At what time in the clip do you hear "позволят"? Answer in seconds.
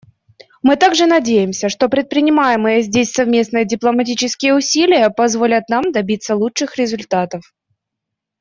5.11-5.69